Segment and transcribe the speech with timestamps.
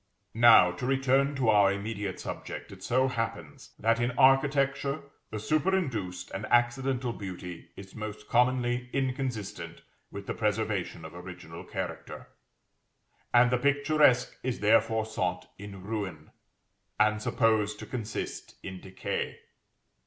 [0.33, 6.31] Now, to return to our immediate subject, it so happens that, in architecture, the superinduced
[6.31, 12.29] and accidental beauty is most commonly inconsistent with the preservation of original character,
[13.31, 16.31] and the picturesque is therefore sought in ruin,
[16.99, 19.37] and supposed to consist in decay.